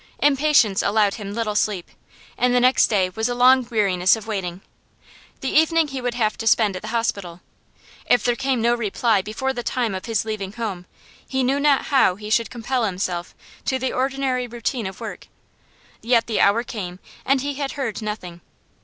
Impatience 0.17 0.81
allowed 0.81 1.13
him 1.13 1.31
little 1.31 1.53
sleep, 1.53 1.91
and 2.35 2.55
the 2.55 2.59
next 2.59 2.87
day 2.87 3.11
was 3.11 3.29
a 3.29 3.35
long 3.35 3.67
weariness 3.69 4.15
of 4.15 4.25
waiting. 4.25 4.61
The 5.41 5.49
evening 5.51 5.89
he 5.89 6.01
would 6.01 6.15
have 6.15 6.39
to 6.39 6.47
spend 6.47 6.75
at 6.75 6.81
the 6.81 6.87
hospital; 6.87 7.41
if 8.07 8.23
there 8.23 8.35
came 8.35 8.63
no 8.63 8.73
reply 8.73 9.21
before 9.21 9.53
the 9.53 9.61
time 9.61 9.93
of 9.93 10.05
his 10.05 10.25
leaving 10.25 10.53
home, 10.53 10.87
he 11.27 11.43
knew 11.43 11.59
not 11.59 11.83
how 11.93 12.15
he 12.15 12.31
should 12.31 12.49
compel 12.49 12.83
himself 12.83 13.35
to 13.65 13.77
the 13.77 13.93
ordinary 13.93 14.47
routine 14.47 14.87
of 14.87 15.01
work. 15.01 15.27
Yet 16.01 16.25
the 16.25 16.41
hour 16.41 16.63
came, 16.63 16.97
and 17.23 17.41
he 17.41 17.53
had 17.53 17.73
heard 17.73 18.01
nothing. 18.01 18.41